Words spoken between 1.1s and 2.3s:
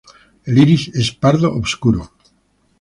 pardo obscuro.